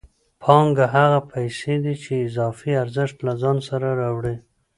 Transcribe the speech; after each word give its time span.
پانګه 0.41 0.85
هغه 0.95 1.19
پیسې 1.31 1.75
دي 1.83 1.93
چې 2.03 2.13
اضافي 2.27 2.71
ارزښت 2.83 3.17
له 3.27 3.33
ځان 3.41 3.57
سره 3.69 3.87
راوړي 4.01 4.35